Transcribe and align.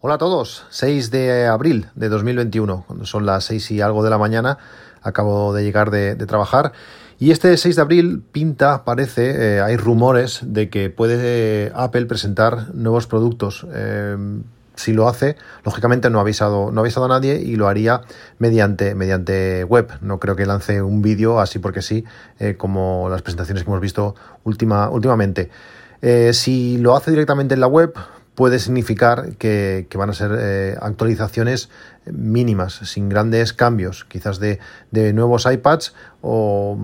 Hola 0.00 0.14
a 0.14 0.18
todos, 0.18 0.64
6 0.70 1.10
de 1.10 1.46
abril 1.48 1.88
de 1.96 2.08
2021, 2.08 2.84
cuando 2.86 3.04
son 3.04 3.26
las 3.26 3.46
6 3.46 3.72
y 3.72 3.80
algo 3.80 4.04
de 4.04 4.10
la 4.10 4.16
mañana, 4.16 4.56
acabo 5.02 5.52
de 5.52 5.64
llegar 5.64 5.90
de, 5.90 6.14
trabajar 6.14 6.70
y 7.18 7.32
este 7.32 7.56
6 7.56 7.74
de 7.74 7.82
abril 7.82 8.22
pinta, 8.30 8.84
parece, 8.84 9.56
eh, 9.56 9.60
hay 9.60 9.76
rumores 9.76 10.38
de 10.44 10.70
que 10.70 10.88
puede 10.88 11.72
Apple 11.74 12.06
presentar 12.06 12.72
nuevos 12.76 13.08
productos. 13.08 13.66
Eh, 13.74 14.16
si 14.76 14.92
lo 14.92 15.08
hace, 15.08 15.34
lógicamente 15.64 16.10
no 16.10 16.18
ha 16.18 16.22
avisado, 16.22 16.70
no 16.70 16.80
ha 16.80 16.84
avisado 16.84 17.06
a 17.06 17.08
nadie 17.08 17.40
y 17.40 17.56
lo 17.56 17.66
haría 17.66 18.02
mediante, 18.38 18.94
mediante 18.94 19.64
web. 19.64 19.90
No 20.00 20.20
creo 20.20 20.36
que 20.36 20.46
lance 20.46 20.80
un 20.80 21.02
vídeo 21.02 21.40
así 21.40 21.58
porque 21.58 21.82
sí, 21.82 22.04
eh, 22.38 22.54
como 22.56 23.08
las 23.10 23.22
presentaciones 23.22 23.64
que 23.64 23.68
hemos 23.68 23.80
visto 23.80 24.14
última, 24.44 24.90
últimamente. 24.90 25.50
si 26.30 26.78
lo 26.78 26.94
hace 26.94 27.10
directamente 27.10 27.54
en 27.54 27.60
la 27.60 27.66
web, 27.66 27.92
puede 28.38 28.60
significar 28.60 29.34
que, 29.36 29.88
van 29.94 30.10
a 30.10 30.12
ser 30.12 30.30
eh, 30.38 30.76
actualizaciones 30.80 31.70
mínimas, 32.06 32.74
sin 32.84 33.08
grandes 33.08 33.52
cambios, 33.52 34.04
quizás 34.04 34.38
de, 34.40 34.58
nuevos 35.12 35.46
iPads 35.46 35.94
o, 36.20 36.76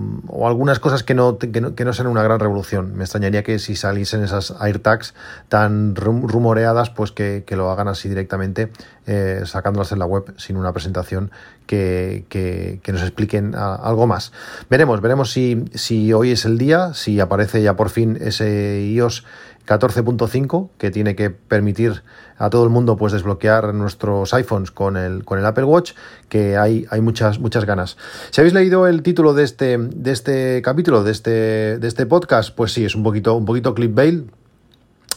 algunas 0.45 0.79
cosas 0.79 1.03
que 1.03 1.13
no, 1.13 1.37
que 1.37 1.61
no, 1.61 1.93
sean 1.93 2.07
una 2.07 2.23
gran 2.23 2.39
revolución. 2.39 2.95
Me 2.95 3.03
extrañaría 3.03 3.43
que 3.43 3.59
si 3.59 3.75
saliesen 3.75 4.23
esas 4.23 4.53
AirTags 4.59 5.13
tan 5.49 5.95
rumoreadas, 5.95 6.89
pues 6.89 7.11
que, 7.11 7.43
lo 7.51 7.71
hagan 7.71 7.87
así 7.87 8.09
directamente, 8.09 8.71
eh, 9.07 9.41
sacándolas 9.45 9.91
en 9.91 9.99
la 9.99 10.05
web 10.05 10.33
sin 10.37 10.57
una 10.57 10.73
presentación 10.73 11.31
que, 11.65 12.79
nos 12.87 13.01
expliquen 13.01 13.55
algo 13.55 14.07
más. 14.07 14.31
Veremos, 14.69 15.01
veremos 15.01 15.31
si, 15.31 15.65
si 15.73 16.13
hoy 16.13 16.31
es 16.31 16.45
el 16.45 16.57
día, 16.57 16.93
si 16.93 17.19
aparece 17.19 17.61
ya 17.61 17.75
por 17.75 17.89
fin 17.89 18.17
ese 18.19 18.81
iOS 18.81 19.25
14.5 19.65 20.69
que 20.77 20.91
tiene 20.91 21.15
que 21.15 21.29
permitir 21.29 22.03
a 22.37 22.49
todo 22.49 22.63
el 22.63 22.69
mundo 22.69 22.97
pues 22.97 23.13
desbloquear 23.13 23.73
nuestros 23.73 24.33
iPhones 24.33 24.71
con 24.71 24.97
el, 24.97 25.14
con 25.23 25.39
el 25.39 25.45
Apple 25.45 25.63
Watch 25.63 25.93
que 26.29 26.57
hay, 26.57 26.85
hay 26.89 27.01
muchas, 27.01 27.39
muchas 27.39 27.65
ganas. 27.65 27.97
Si 28.31 28.41
habéis 28.41 28.53
leído 28.53 28.87
el 28.87 29.03
título 29.03 29.33
de 29.33 29.43
este, 29.43 29.77
de 29.77 30.11
este 30.11 30.61
capítulo, 30.61 31.03
de 31.03 31.11
este, 31.11 31.77
de 31.77 31.87
este 31.87 32.05
podcast, 32.05 32.53
pues 32.55 32.73
sí, 32.73 32.85
es 32.85 32.95
un 32.95 33.03
poquito, 33.03 33.35
un 33.35 33.45
poquito 33.45 33.73
clickbait 33.73 34.25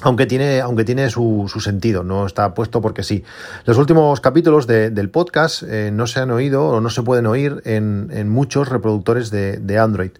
aunque 0.02 0.26
tiene, 0.26 0.60
aunque 0.60 0.84
tiene 0.84 1.10
su, 1.10 1.48
sentido, 1.60 2.04
no 2.04 2.26
está 2.26 2.54
puesto 2.54 2.80
porque 2.80 3.02
sí. 3.02 3.24
Los 3.64 3.78
últimos 3.78 4.20
capítulos 4.20 4.66
del 4.66 5.10
podcast 5.10 5.62
eh, 5.64 5.90
no 5.92 6.06
se 6.06 6.20
han 6.20 6.30
oído 6.30 6.68
o 6.68 6.80
no 6.80 6.90
se 6.90 7.02
pueden 7.02 7.26
oír 7.26 7.62
en, 7.64 8.28
muchos 8.28 8.68
reproductores 8.68 9.30
de, 9.30 9.78
Android. 9.78 10.10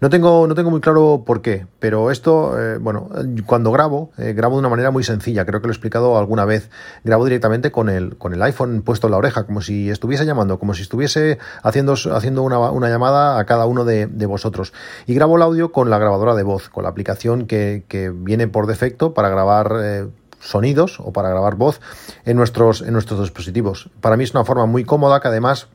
No 0.00 0.10
tengo, 0.10 0.46
no 0.46 0.54
tengo 0.54 0.70
muy 0.70 0.80
claro 0.80 1.22
por 1.24 1.40
qué, 1.40 1.66
pero 1.78 2.10
esto, 2.10 2.60
eh, 2.60 2.78
bueno, 2.78 3.08
cuando 3.46 3.72
grabo, 3.72 4.10
eh, 4.18 4.34
grabo 4.34 4.56
de 4.56 4.60
una 4.60 4.68
manera 4.68 4.90
muy 4.90 5.02
sencilla, 5.02 5.46
creo 5.46 5.60
que 5.60 5.68
lo 5.68 5.72
he 5.72 5.74
explicado 5.74 6.18
alguna 6.18 6.44
vez. 6.44 6.68
Grabo 7.04 7.24
directamente 7.24 7.70
con 7.70 7.88
el, 7.88 8.16
con 8.16 8.34
el 8.34 8.42
iPhone 8.42 8.82
puesto 8.82 9.06
en 9.06 9.12
la 9.12 9.16
oreja, 9.16 9.44
como 9.44 9.62
si 9.62 9.90
estuviese 9.90 10.26
llamando, 10.26 10.58
como 10.58 10.74
si 10.74 10.82
estuviese 10.82 11.38
haciendo, 11.62 11.94
haciendo 12.12 12.42
una, 12.42 12.88
llamada 12.88 13.38
a 13.38 13.44
cada 13.46 13.66
uno 13.66 13.84
de, 13.84 14.06
vosotros. 14.26 14.72
Y 15.06 15.14
grabo 15.14 15.36
el 15.36 15.42
audio 15.42 15.72
con 15.72 15.90
la 15.90 15.98
grabadora 15.98 16.34
de 16.34 16.42
voz, 16.42 16.68
con 16.68 16.82
la 16.82 16.90
aplicación 16.90 17.46
que, 17.46 17.84
que 17.88 18.10
viene 18.10 18.48
por 18.48 18.66
defecto 18.66 19.14
para 19.14 19.23
para 19.24 19.34
grabar 19.34 19.72
eh, 19.82 20.06
sonidos 20.38 21.00
o 21.00 21.10
para 21.10 21.30
grabar 21.30 21.54
voz 21.54 21.80
en 22.26 22.36
nuestros, 22.36 22.82
en 22.82 22.92
nuestros 22.92 23.20
dispositivos. 23.20 23.88
Para 24.02 24.18
mí 24.18 24.24
es 24.24 24.34
una 24.34 24.44
forma 24.44 24.66
muy 24.66 24.84
cómoda 24.84 25.20
que 25.20 25.28
además 25.28 25.68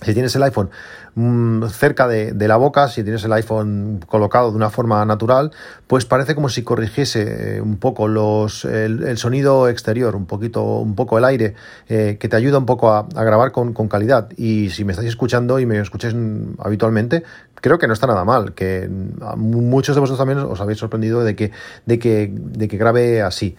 si 0.00 0.12
tienes 0.12 0.34
el 0.34 0.42
iPhone 0.42 0.70
mm, 1.14 1.66
cerca 1.66 2.08
de, 2.08 2.48
la 2.48 2.56
boca, 2.56 2.88
si 2.88 3.02
tienes 3.02 3.22
el 3.24 3.32
iPhone 3.34 4.00
colocado 4.06 4.50
de 4.50 4.56
una 4.56 4.70
forma 4.70 5.04
natural, 5.04 5.52
pues 5.86 6.04
parece 6.04 6.34
como 6.34 6.48
si 6.48 6.62
corrigiese 6.62 7.56
eh, 7.56 7.60
un 7.60 7.76
poco 7.76 8.08
los, 8.08 8.64
el, 8.64 9.18
sonido 9.18 9.68
exterior, 9.68 10.16
un 10.16 10.24
poquito, 10.24 10.62
un 10.62 10.94
poco 10.94 11.18
el 11.18 11.24
aire, 11.24 11.54
eh, 11.88 12.16
que 12.18 12.28
te 12.28 12.36
ayuda 12.36 12.58
un 12.58 12.66
poco 12.66 12.92
a, 12.92 13.06
grabar 13.14 13.52
con, 13.52 13.72
calidad. 13.88 14.30
Y 14.36 14.70
si 14.70 14.84
me 14.84 14.92
estáis 14.92 15.10
escuchando 15.10 15.58
y 15.58 15.66
me 15.66 15.78
escucháis 15.78 16.14
habitualmente, 16.58 17.24
creo 17.64 17.78
que 17.78 17.86
no 17.86 17.94
está 17.94 18.06
nada 18.06 18.26
mal, 18.26 18.52
que 18.52 18.90
muchos 19.38 19.96
de 19.96 20.00
vosotros 20.00 20.18
también 20.18 20.38
os 20.38 20.60
habéis 20.60 20.78
sorprendido 20.78 21.24
de 21.24 21.34
que, 21.34 21.50
de 21.86 21.98
que, 21.98 22.30
de 22.30 22.68
que 22.68 22.76
grabe 22.76 23.22
así. 23.22 23.56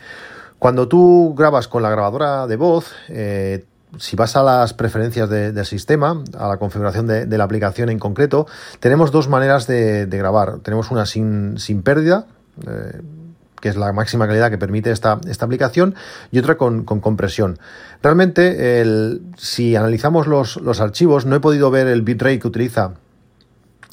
Cuando 0.60 0.88
tú 0.88 1.34
grabas 1.36 1.68
con 1.68 1.82
la 1.82 1.90
grabadora 1.90 2.46
de 2.46 2.56
voz, 2.56 2.92
eh, 3.10 3.66
si 3.98 4.16
vas 4.16 4.36
a 4.36 4.44
las 4.44 4.76
preferencias 4.76 5.28
del 5.28 5.66
sistema, 5.66 6.24
a 6.38 6.48
la 6.48 6.58
configuración 6.58 7.08
de, 7.08 7.26
la 7.36 7.44
aplicación 7.46 7.90
en 7.90 7.98
concreto, 7.98 8.46
tenemos 8.80 9.12
dos 9.12 9.28
maneras 9.28 9.66
de, 9.66 10.06
grabar. 10.06 10.60
Tenemos 10.60 10.92
una 10.92 11.08
sin, 11.08 11.58
pérdida, 11.84 12.28
eh, 12.68 13.02
que 13.60 13.70
es 13.70 13.76
la 13.76 13.92
máxima 13.92 14.28
calidad 14.28 14.52
que 14.52 14.60
permite 14.60 14.92
esta, 14.92 15.20
esta 15.28 15.46
aplicación, 15.46 15.96
y 16.30 16.38
otra 16.38 16.58
con, 16.58 16.84
compresión. 16.84 17.58
Realmente, 18.04 18.86
si 19.36 19.76
analizamos 19.76 20.28
los, 20.28 20.58
los, 20.58 20.80
archivos, 20.80 21.26
no 21.26 21.36
he 21.36 21.40
podido 21.40 21.72
ver 21.72 21.88
el 21.88 22.04
bitrate 22.04 22.38
que 22.38 22.48
utiliza 22.48 22.92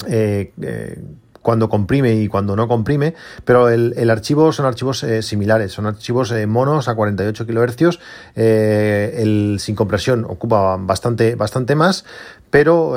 eh, 0.07 0.51
eh, 0.61 0.97
cuando 1.43 1.69
comprime 1.69 2.15
y 2.15 2.27
cuando 2.27 2.55
no 2.55 2.67
comprime, 2.67 3.13
pero 3.45 3.69
el, 3.69 4.09
archivo 4.09 4.51
son 4.51 4.65
archivos 4.65 5.03
eh, 5.03 5.21
similares, 5.21 5.73
son 5.73 5.85
archivos 5.85 6.31
eh, 6.31 6.47
monos 6.47 6.87
a 6.87 6.95
48 6.95 7.45
kHz, 7.45 7.99
eh, 8.35 9.19
el 9.19 9.57
sin 9.59 9.75
compresión 9.75 10.25
ocupa 10.27 10.77
bastante, 10.79 11.35
bastante 11.35 11.75
más, 11.75 12.05
pero 12.49 12.95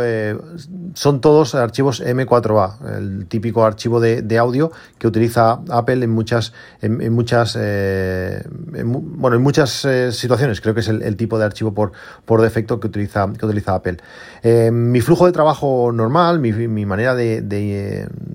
son 0.92 1.22
todos 1.22 1.54
archivos 1.54 2.02
M4A, 2.04 2.98
el 2.98 3.26
típico 3.26 3.64
archivo 3.64 4.00
de, 4.00 4.38
audio 4.38 4.70
que 4.98 5.06
utiliza 5.06 5.60
Apple 5.70 6.04
en 6.04 6.10
muchas, 6.10 6.52
en, 6.82 7.10
muchas, 7.14 7.54
bueno, 7.56 9.36
en 9.36 9.42
muchas 9.42 9.86
situaciones. 10.10 10.60
Creo 10.60 10.74
que 10.74 10.80
es 10.80 10.88
el, 10.88 11.16
tipo 11.16 11.38
de 11.38 11.46
archivo 11.46 11.72
por, 11.72 11.92
por 12.26 12.42
defecto 12.42 12.78
que 12.80 12.88
utiliza, 12.88 13.32
que 13.32 13.46
utiliza 13.46 13.74
Apple. 13.74 13.96
mi 14.70 15.00
flujo 15.00 15.24
de 15.24 15.32
trabajo 15.32 15.90
normal, 15.90 16.38
mi, 16.38 16.84
manera 16.84 17.14
de 17.14 17.40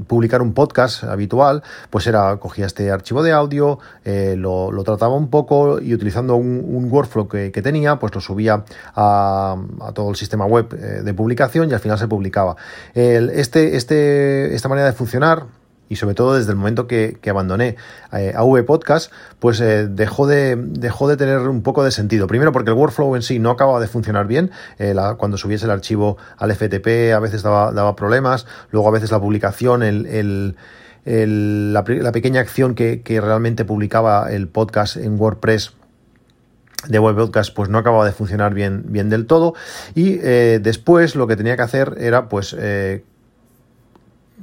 publicar 0.08 0.42
un 0.42 0.54
podcast 0.54 1.04
habitual, 1.04 1.64
pues 1.90 2.08
era, 2.08 2.38
cogía 2.38 2.66
este 2.66 2.92
archivo 2.92 3.24
de 3.24 3.32
audio, 3.32 3.80
eh, 4.06 4.36
lo, 4.38 4.72
trataba 4.84 5.16
un 5.16 5.30
poco 5.30 5.80
y 5.80 5.94
utilizando 5.94 6.36
un, 6.36 6.90
workflow 6.92 7.28
que, 7.28 7.52
tenía, 7.62 7.98
pues 7.98 8.14
lo 8.16 8.22
subía 8.22 8.64
a, 8.96 9.56
todo 9.94 10.10
el 10.10 10.16
sistema 10.16 10.46
web 10.46 10.74
eh, 10.74 11.02
de 11.04 11.14
publicación 11.14 11.70
y 11.70 11.74
al 11.74 11.80
final 11.80 11.98
se 11.98 12.08
publicaba. 12.08 12.56
este, 12.94 13.76
este, 13.76 14.56
esta 14.56 14.68
manera 14.68 14.88
de 14.88 14.94
funcionar 14.94 15.61
y 15.92 15.98
sobre 15.98 16.16
todo 16.16 16.36
desde 16.36 16.52
el 16.52 16.56
momento 16.56 16.88
que, 16.88 17.20
abandoné 17.30 17.76
eh, 18.14 18.32
AV 18.34 18.64
Podcast, 18.64 19.12
pues 19.40 19.60
eh, 19.60 19.90
dejó, 19.90 20.26
de, 20.26 20.56
dejó 20.56 21.10
de 21.10 21.18
tener 21.18 21.40
un 21.40 21.64
poco 21.64 21.84
de 21.84 21.92
sentido. 21.92 22.28
Primero 22.28 22.54
porque 22.54 22.72
el 22.72 22.78
workflow 22.78 23.14
en 23.18 23.22
sí 23.22 23.40
no 23.40 23.50
acababa 23.50 23.82
de 23.82 23.90
funcionar 23.90 24.26
bien, 24.26 24.52
eh, 24.80 24.96
cuando 25.18 25.36
subiese 25.36 25.66
el 25.66 25.72
archivo 25.72 26.16
al 26.38 26.56
FTP 26.56 27.14
a 27.14 27.20
veces 27.20 27.44
daba, 27.44 27.96
problemas, 27.98 28.46
luego 28.72 28.88
a 28.88 28.92
veces 28.92 29.12
la 29.12 29.20
publicación, 29.20 29.82
la, 31.04 31.84
pequeña 32.14 32.40
acción 32.40 32.74
que, 32.74 33.20
realmente 33.22 33.66
publicaba 33.66 34.32
el 34.32 34.48
podcast 34.48 34.96
en 34.96 35.20
WordPress 35.20 35.74
de 36.88 37.00
web 37.00 37.18
podcast 37.18 37.54
pues 37.54 37.68
no 37.70 37.78
acababa 37.78 38.06
de 38.06 38.14
funcionar 38.14 38.54
bien, 38.54 38.86
bien 38.88 39.10
del 39.10 39.28
todo 39.28 39.56
y 39.94 40.16
después 40.16 41.18
lo 41.18 41.28
que 41.28 41.36
tenía 41.36 41.58
que 41.58 41.64
hacer 41.64 41.96
era 42.00 42.30
pues 42.30 42.56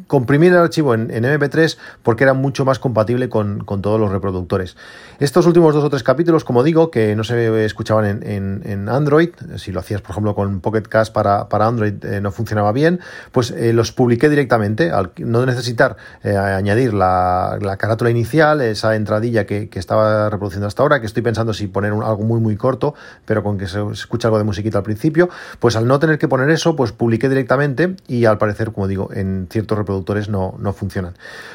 comprimir 0.06 0.53
el 0.53 0.59
archivo 0.59 0.94
en, 0.94 1.09
MP3 1.09 1.76
porque 2.03 2.25
era 2.25 2.34
mucho 2.34 2.64
más 2.64 2.78
compatible 2.78 3.28
con, 3.28 3.64
todos 3.82 4.00
los 4.00 4.10
reproductores. 4.10 4.76
Estos 5.19 5.47
últimos 5.47 5.75
dos 5.75 5.84
o 5.84 5.91
tres 5.91 6.03
capítulos, 6.03 6.44
como 6.44 6.62
digo, 6.62 6.91
que 6.91 7.14
no 7.16 7.25
se 7.25 7.64
escuchaban 7.64 8.22
en, 8.22 8.88
Android, 8.88 9.31
si 9.56 9.72
lo 9.72 9.81
hacías 9.81 10.00
por 10.00 10.12
ejemplo 10.12 10.34
con 10.34 10.60
Pocket 10.60 10.82
Cast 10.82 11.12
para, 11.12 11.47
Android 11.50 12.04
eh, 12.04 12.20
no 12.20 12.31
funcionaba 12.31 12.72
bien, 12.72 13.00
pues 13.32 13.50
eh, 13.50 13.72
los 13.72 13.92
publiqué 13.92 14.28
directamente, 14.28 14.91
al 14.91 15.12
no 15.19 15.44
necesitar 15.44 15.97
eh, 16.22 16.36
añadir 16.36 16.94
la, 16.94 17.59
carátula 17.78 18.10
inicial, 18.10 18.60
esa 18.60 18.97
entradilla 18.97 19.47
que, 19.47 19.69
estaba 19.78 20.28
reproduciendo 20.28 20.66
hasta 20.66 20.82
ahora, 20.82 21.00
que 21.00 21.06
estoy 21.06 21.22
pensando 21.22 21.54
si 21.54 21.69
poner 21.69 21.92
algo 21.92 22.25
muy 22.25 22.41
muy 22.41 22.56
corto, 22.56 22.94
pero 23.24 23.44
con 23.44 23.59
que 23.59 23.68
se, 23.68 23.80
escuche 23.92 24.27
algo 24.27 24.39
de 24.39 24.44
musiquita 24.44 24.78
al 24.78 24.84
principio, 24.84 25.28
pues 25.60 25.77
al 25.77 25.86
no 25.86 25.98
tener 25.98 26.18
que 26.18 26.27
poner 26.27 26.51
eso, 26.51 26.74
pues 26.74 26.92
publiqué 26.92 27.28
directamente 27.28 27.97
y 28.09 28.24
al 28.24 28.39
parecer, 28.39 28.72
como 28.72 28.89
digo, 28.89 29.10
en 29.12 29.47
ciertos 29.51 29.78
reproductores 29.89 30.29
no, 30.29 30.55
no 30.59 30.73
funcionan. 30.75 31.15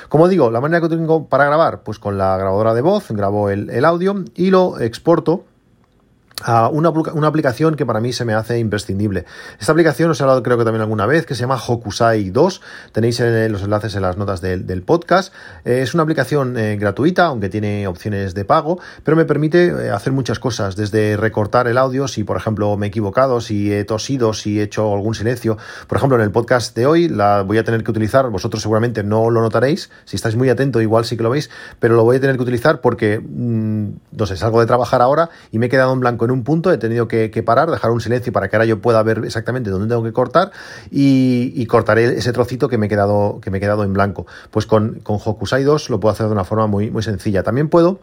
Como 0.10 0.28
digo, 0.28 0.50
la 0.50 0.60
manera 0.60 0.82
que 0.82 0.90
tengo 0.90 1.28
para 1.28 1.46
grabar, 1.46 1.84
pues 1.84 2.00
con 2.00 2.18
la 2.18 2.36
grabadora 2.38 2.74
de 2.74 2.82
voz, 2.82 3.12
grabo 3.12 3.50
el, 3.50 3.86
audio 3.86 4.26
y 4.34 4.50
lo 4.50 4.80
exporto 4.80 5.46
a 6.42 6.68
una, 6.68 6.90
una, 6.90 7.28
aplicación 7.28 7.76
que 7.76 7.86
para 7.86 8.00
mí 8.00 8.12
se 8.12 8.26
me 8.26 8.34
hace 8.34 8.60
imprescindible. 8.60 9.26
Esta 9.60 9.72
aplicación 9.72 10.10
os 10.12 10.20
he 10.20 10.24
hablado 10.24 10.44
creo 10.44 10.58
que 10.58 10.64
también 10.64 10.82
alguna 10.82 11.06
vez, 11.06 11.26
que 11.26 11.36
se 11.36 11.42
llama 11.42 11.56
Hokusai 11.56 12.32
2. 12.32 12.62
Tenéis 12.92 13.20
eh, 13.20 13.50
los 13.50 13.64
enlaces 13.64 13.96
en 13.96 14.02
las 14.02 14.18
notas 14.18 14.42
del, 14.42 14.84
podcast. 14.84 15.34
Eh, 15.64 15.82
es 15.82 15.94
una 15.94 16.04
aplicación 16.04 16.58
eh, 16.58 16.76
gratuita, 16.78 17.28
aunque 17.28 17.50
tiene 17.50 17.88
opciones 17.88 18.34
de 18.34 18.46
pago, 18.46 18.80
pero 19.04 19.16
me 19.16 19.26
permite 19.26 19.92
hacer 19.92 20.12
muchas 20.12 20.40
cosas, 20.40 20.76
desde 20.76 21.16
recortar 21.18 21.68
el 21.68 21.78
audio, 21.78 22.08
si 22.08 22.24
por 22.24 22.38
ejemplo 22.38 22.76
me 22.78 22.88
he 22.88 22.90
equivocado, 22.90 23.40
si 23.40 23.72
he 23.72 23.86
tosido, 23.86 24.34
si 24.34 24.60
he 24.60 24.64
hecho 24.64 24.94
algún 24.94 25.16
silencio. 25.16 25.58
Por 25.88 25.98
ejemplo, 25.98 26.18
en 26.18 26.24
el 26.24 26.32
podcast 26.32 26.76
de 26.76 26.86
hoy 26.86 27.08
la 27.08 27.44
voy 27.44 27.58
a 27.58 27.64
tener 27.64 27.84
que 27.84 27.92
utilizar, 27.92 28.30
vosotros 28.30 28.62
seguramente 28.62 29.04
no 29.04 29.30
lo 29.30 29.42
notaréis, 29.42 29.90
si 30.06 30.16
estáis 30.16 30.36
muy 30.36 30.50
atentos 30.50 30.82
igual 30.82 31.06
sí 31.06 31.16
que 31.16 31.24
lo 31.24 31.30
veis, 31.30 31.50
pero 31.80 31.96
lo 31.96 32.04
voy 32.04 32.18
a 32.18 32.20
tener 32.20 32.36
que 32.36 32.42
utilizar 32.42 32.82
porque, 32.82 33.20
mm, 33.20 33.88
no 34.12 34.26
sé, 34.26 34.36
salgo 34.36 34.60
de 34.60 34.66
trabajar 34.66 35.02
ahora 35.02 35.30
y 35.52 35.60
me 35.60 35.68
he 35.68 35.70
quedado 35.70 35.94
en 35.94 36.00
blanco 36.00 36.26
en 36.26 36.32
un 36.34 36.44
punto, 36.44 36.72
he 36.72 36.78
tenido 36.78 37.08
que, 37.08 37.30
parar, 37.46 37.70
dejar 37.72 37.92
un 37.92 38.02
silencio 38.02 38.34
para 38.34 38.50
que 38.50 38.56
ahora 38.56 38.66
yo 38.66 38.82
pueda 38.82 39.02
ver 39.04 39.22
exactamente 39.24 39.70
dónde 39.70 39.88
tengo 39.88 40.04
que 40.04 40.14
cortar 40.14 40.52
y, 40.92 41.66
cortaré 41.68 42.18
ese 42.18 42.34
trocito 42.34 42.70
que 42.70 42.78
me 42.78 42.86
he 42.88 42.90
quedado, 42.90 43.40
que 43.42 43.50
me 43.50 43.58
he 43.58 43.62
quedado 43.62 43.84
en 43.84 43.94
blanco. 43.94 44.28
Pues 44.52 44.66
con, 44.66 45.00
con 45.00 45.18
Hokusai 45.24 45.64
2 45.64 45.90
lo 45.90 46.00
puedo 46.00 46.12
hacer 46.14 46.28
de 46.28 46.32
una 46.34 46.44
forma 46.44 46.68
muy, 46.68 46.92
muy 46.92 47.02
sencilla. 47.02 47.42
También 47.42 47.70
puedo 47.70 48.00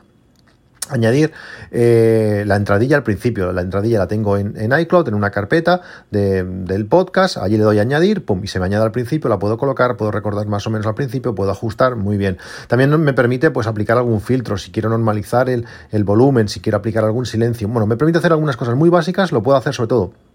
añadir 0.91 1.33
eh, 1.71 2.45
la 2.47 2.57
entradilla 2.57 2.97
al 2.97 3.03
principio. 3.03 3.53
La 3.53 3.63
entradilla 3.63 3.99
la 3.99 4.09
tengo 4.09 4.37
en, 4.37 4.55
iCloud, 4.81 5.09
en 5.09 5.15
una 5.15 5.31
carpeta 5.31 5.81
del 6.11 6.87
podcast. 6.87 7.37
Allí 7.39 7.57
le 7.57 7.65
doy 7.65 7.79
a 7.79 7.83
añadir, 7.83 8.25
pum, 8.25 8.41
y 8.45 8.49
se 8.49 8.59
me 8.59 8.67
añade 8.67 8.85
al 8.85 8.93
principio. 8.93 9.29
La 9.29 9.39
puedo 9.39 9.59
colocar, 9.59 9.97
puedo 9.97 10.11
recordar 10.11 10.47
más 10.47 10.67
o 10.67 10.71
menos 10.71 10.87
al 10.87 10.95
principio, 10.95 11.35
puedo 11.35 11.51
ajustar 11.51 11.97
muy 11.97 12.17
bien. 12.17 12.39
También 12.69 12.91
me 13.01 13.13
permite 13.13 13.51
pues 13.51 13.67
aplicar 13.67 13.97
algún 13.97 14.21
filtro, 14.21 14.57
si 14.59 14.71
quiero 14.71 14.89
normalizar 14.89 15.49
el, 15.49 15.67
el 15.91 16.05
volumen, 16.05 16.49
si 16.49 16.61
quiero 16.61 16.79
aplicar 16.79 17.05
algún 17.05 17.27
silencio. 17.27 17.69
Bueno, 17.69 17.87
me 17.87 17.97
permite 17.97 18.19
hacer 18.19 18.33
algunas 18.33 18.57
cosas 18.57 18.77
muy 18.77 18.91
básicas, 18.91 19.33
lo 19.33 19.43
puedo 19.43 19.57
hacer 19.57 19.75
sobre 19.75 19.89
todo 19.89 20.30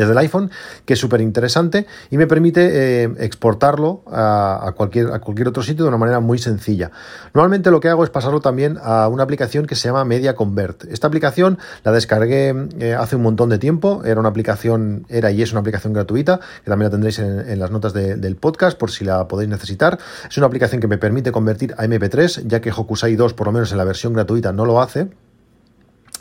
desde 0.00 0.12
el 0.12 0.18
iPhone, 0.18 0.50
que 0.86 0.94
es 0.94 0.98
súper 0.98 1.20
interesante 1.20 1.86
y 2.10 2.16
me 2.16 2.26
permite 2.26 3.04
eh, 3.04 3.10
exportarlo 3.18 4.02
a, 4.06 4.72
cualquier, 4.74 5.08
otro 5.48 5.62
sitio 5.62 5.84
de 5.84 5.88
una 5.88 5.98
manera 5.98 6.20
muy 6.20 6.38
sencilla. 6.38 6.90
Normalmente 7.34 7.70
lo 7.70 7.80
que 7.80 7.88
hago 7.88 8.02
es 8.02 8.10
pasarlo 8.10 8.40
también 8.40 8.78
a 8.82 9.08
una 9.08 9.22
aplicación 9.22 9.66
que 9.66 9.74
se 9.74 9.88
llama 9.88 10.04
Media 10.04 10.34
Convert. 10.34 10.84
Esta 10.84 11.06
aplicación 11.06 11.58
la 11.84 11.92
descargué 11.92 12.54
eh, 12.78 12.94
hace 12.94 13.16
un 13.16 13.22
montón 13.22 13.50
de 13.50 13.58
tiempo, 13.58 14.02
era 14.04 14.18
una 14.18 14.30
aplicación, 14.30 15.04
era 15.10 15.30
y 15.30 15.42
es 15.42 15.52
una 15.52 15.60
aplicación 15.60 15.92
gratuita, 15.92 16.40
que 16.64 16.70
también 16.70 16.86
la 16.86 16.90
tendréis 16.90 17.18
en, 17.18 17.58
las 17.58 17.70
notas 17.70 17.92
del 17.92 18.36
podcast 18.36 18.78
por 18.78 18.90
si 18.90 19.04
la 19.04 19.28
podéis 19.28 19.50
necesitar. 19.50 19.98
Es 20.28 20.38
una 20.38 20.46
aplicación 20.46 20.80
que 20.80 20.88
me 20.88 20.96
permite 20.96 21.30
convertir 21.30 21.74
a 21.76 21.84
MP3, 21.84 22.46
ya 22.46 22.60
que 22.60 22.70
Hokusai 22.70 23.16
2, 23.16 23.34
por 23.34 23.48
lo 23.48 23.52
menos 23.52 23.70
en 23.72 23.78
la 23.78 23.84
versión 23.84 24.14
gratuita, 24.14 24.52
no 24.52 24.64
lo 24.64 24.80
hace. 24.80 25.10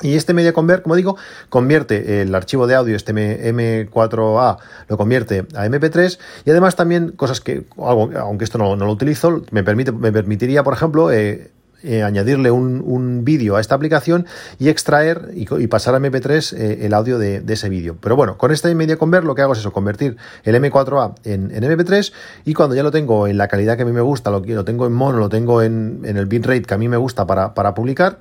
Y 0.01 0.15
este 0.15 0.33
Media 0.33 0.53
Convert, 0.53 0.83
como 0.83 0.95
digo, 0.95 1.17
convierte 1.49 2.21
el 2.21 2.33
archivo 2.33 2.67
de 2.67 2.75
audio, 2.75 2.95
este 2.95 3.13
M4A, 3.13 4.57
lo 4.87 4.97
convierte 4.97 5.45
a 5.55 5.65
MP3 5.65 6.19
y 6.45 6.51
además 6.51 6.75
también 6.75 7.11
cosas 7.11 7.41
que, 7.41 7.65
aunque 7.77 8.43
esto 8.43 8.57
no, 8.57 8.75
lo 8.75 8.91
utilizo, 8.91 9.43
me, 9.51 9.63
permite, 9.63 9.91
me 9.91 10.11
permitiría, 10.11 10.63
por 10.63 10.73
ejemplo, 10.73 11.11
eh, 11.11 11.51
eh, 11.81 12.03
añadirle 12.03 12.51
un, 12.51 13.23
vídeo 13.23 13.55
a 13.55 13.61
esta 13.61 13.75
aplicación 13.75 14.25
y 14.57 14.67
extraer 14.69 15.31
y, 15.33 15.67
pasar 15.67 15.95
a 15.95 15.99
MP3 15.99 16.53
eh, 16.57 16.85
el 16.85 16.93
audio 16.93 17.17
de, 17.17 17.43
ese 17.47 17.69
vídeo. 17.69 17.95
Pero 18.01 18.15
bueno, 18.15 18.37
con 18.37 18.51
este 18.51 18.73
Media 18.75 18.97
Convert 18.97 19.25
lo 19.25 19.35
que 19.35 19.41
hago 19.43 19.53
es 19.53 19.59
eso, 19.59 19.71
convertir 19.71 20.17
el 20.43 20.55
M4A 20.55 21.15
en, 21.23 21.51
MP3 21.51 22.11
y 22.43 22.53
cuando 22.53 22.75
ya 22.75 22.83
lo 22.83 22.91
tengo 22.91 23.27
en 23.27 23.37
la 23.37 23.47
calidad 23.47 23.77
que 23.77 23.83
a 23.83 23.85
mí 23.85 23.93
me 23.93 24.01
gusta, 24.01 24.29
lo, 24.29 24.39
lo 24.39 24.65
tengo 24.65 24.87
en 24.87 24.93
mono, 24.93 25.19
lo 25.19 25.29
tengo 25.29 25.61
en, 25.61 26.01
en 26.03 26.17
el 26.17 26.25
bitrate 26.25 26.63
que 26.63 26.73
a 26.73 26.77
mí 26.77 26.89
me 26.89 26.97
gusta 26.97 27.25
para, 27.25 27.53
para 27.53 27.73
publicar, 27.73 28.19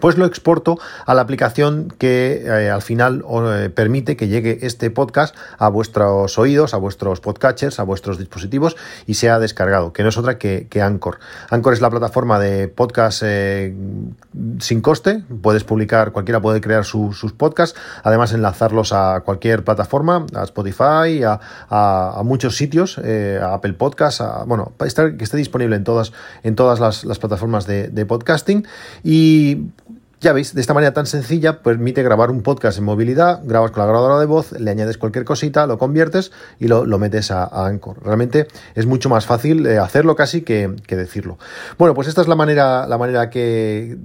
pues 0.00 0.16
lo 0.16 0.26
exporto 0.26 0.78
a 1.04 1.14
la 1.14 1.22
aplicación 1.22 1.92
que 1.98 2.42
eh, 2.44 2.70
al 2.70 2.82
final 2.82 3.24
eh, 3.28 3.70
permite 3.70 4.16
que 4.16 4.28
llegue 4.28 4.58
este 4.62 4.90
podcast 4.90 5.34
a 5.58 5.68
vuestros 5.68 6.38
oídos, 6.38 6.74
a 6.74 6.76
vuestros 6.76 7.20
podcatchers, 7.20 7.78
a 7.78 7.82
vuestros 7.82 8.18
dispositivos 8.18 8.76
y 9.06 9.14
sea 9.14 9.38
descargado, 9.38 9.92
que 9.92 10.02
no 10.02 10.08
es 10.08 10.18
otra 10.18 10.38
que, 10.38 10.68
Anchor. 10.80 11.18
Anchor 11.50 11.72
es 11.72 11.80
la 11.80 11.90
plataforma 11.90 12.38
de 12.38 12.68
podcast 12.68 13.22
eh, 13.24 13.74
sin 14.58 14.80
coste, 14.80 15.22
puedes 15.42 15.64
publicar, 15.64 16.12
cualquiera 16.12 16.40
puede 16.40 16.60
crear 16.60 16.84
sus 16.84 17.32
podcasts, 17.32 17.78
además 18.02 18.32
enlazarlos 18.32 18.92
a 18.92 19.22
cualquier 19.24 19.64
plataforma, 19.64 20.26
a 20.34 20.44
Spotify, 20.44 21.22
a, 21.24 22.20
muchos 22.24 22.56
sitios, 22.56 22.98
a 22.98 23.54
Apple 23.54 23.74
Podcasts, 23.74 24.20
a, 24.20 24.44
bueno, 24.44 24.72
que 24.78 25.24
esté 25.24 25.36
disponible 25.36 25.76
en 25.76 25.84
todas, 25.84 26.12
en 26.42 26.56
todas 26.56 26.80
las, 26.80 27.18
plataformas 27.18 27.66
de, 27.66 27.88
de 27.88 28.06
podcasting. 28.06 28.66
Y 29.02 29.70
ya 30.20 30.32
veis, 30.32 30.54
de 30.54 30.60
esta 30.60 30.72
manera 30.72 30.94
tan 30.94 31.06
sencilla 31.06 31.62
permite 31.62 32.02
grabar 32.02 32.30
un 32.30 32.42
podcast 32.42 32.78
en 32.78 32.84
movilidad, 32.84 33.40
grabas 33.44 33.70
con 33.70 33.82
la 33.82 33.86
grabadora 33.86 34.18
de 34.18 34.26
voz, 34.26 34.52
le 34.52 34.70
añades 34.70 34.96
cualquier 34.96 35.24
cosita, 35.24 35.66
lo 35.66 35.78
conviertes 35.78 36.32
y 36.58 36.68
lo, 36.68 36.86
metes 36.98 37.30
a, 37.30 37.66
Anchor. 37.66 38.02
Realmente 38.02 38.48
es 38.74 38.86
mucho 38.86 39.08
más 39.08 39.26
fácil 39.26 39.66
eh, 39.66 39.78
hacerlo 39.78 40.16
casi 40.16 40.42
que, 40.42 40.74
que, 40.86 40.96
decirlo. 40.96 41.38
Bueno, 41.78 41.94
pues 41.94 42.08
esta 42.08 42.22
es 42.22 42.28
la 42.28 42.34
manera, 42.34 42.86
la 42.86 42.96
manera 42.96 43.28
que, 43.28 43.98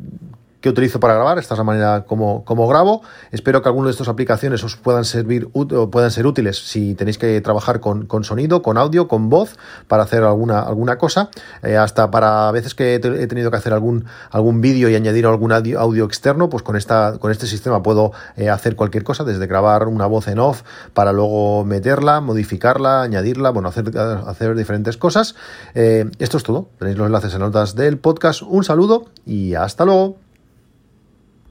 que 0.61 0.69
utilizo 0.69 0.99
para 0.99 1.15
grabar. 1.15 1.39
Esta 1.39 1.55
es 1.55 1.57
la 1.57 1.63
manera 1.63 2.05
como, 2.05 2.45
como 2.45 2.67
grabo. 2.67 3.01
Espero 3.31 3.61
que 3.61 3.69
alguna 3.69 3.87
de 3.87 3.91
estas 3.91 4.07
aplicaciones 4.07 4.63
os 4.63 4.77
puedan 4.77 5.05
servir 5.05 5.49
puedan 5.91 6.11
ser 6.11 6.27
útiles 6.27 6.57
si 6.57 6.95
tenéis 6.95 7.17
que 7.17 7.41
trabajar 7.41 7.79
con, 7.79 8.07
sonido, 8.23 8.61
con 8.61 8.77
audio, 8.77 9.07
con 9.07 9.29
voz 9.29 9.57
para 9.87 10.03
hacer 10.03 10.23
alguna, 10.23 10.61
alguna 10.61 10.97
cosa. 10.97 11.29
Eh, 11.63 11.77
hasta 11.77 12.11
para 12.11 12.51
veces 12.51 12.75
que 12.75 12.95
he 12.95 13.27
tenido 13.27 13.51
que 13.51 13.57
hacer 13.57 13.73
algún, 13.73 14.05
algún 14.29 14.61
vídeo 14.61 14.89
y 14.89 14.95
añadir 14.95 15.25
algún 15.25 15.51
audio, 15.51 16.05
externo, 16.05 16.49
pues 16.49 16.63
con, 16.63 16.75
esta, 16.75 17.17
con 17.19 17.31
este 17.31 17.47
sistema 17.47 17.83
puedo 17.83 18.11
eh, 18.37 18.49
hacer 18.49 18.75
cualquier 18.75 19.03
cosa, 19.03 19.23
desde 19.23 19.47
grabar 19.47 19.87
una 19.87 20.05
voz 20.05 20.27
en 20.27 20.39
off 20.39 20.61
para 20.93 21.11
luego 21.11 21.65
meterla, 21.65 22.21
modificarla, 22.21 23.01
añadirla, 23.01 23.49
bueno, 23.49 23.69
hacer, 23.69 23.91
hacer 23.97 24.55
diferentes 24.55 24.97
cosas. 24.97 25.35
Eh, 25.73 26.09
esto 26.19 26.37
es 26.37 26.43
todo. 26.43 26.69
Tenéis 26.77 26.97
los 26.97 27.07
enlaces 27.07 27.33
en 27.33 27.39
notas 27.39 27.75
del 27.75 27.97
podcast. 27.97 28.41
Un 28.43 28.63
saludo 28.63 29.05
y 29.25 29.55
hasta 29.55 29.85
luego. 29.85 30.20